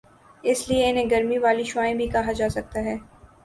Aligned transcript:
اسی 0.43 0.73
لئے 0.73 0.89
انہیں 0.89 1.09
گرمی 1.11 1.37
والی 1.37 1.63
شعاعیں 1.63 1.93
بھی 1.95 2.07
کہا 2.09 2.31
جاسکتا 2.37 2.83
ہے 2.85 2.95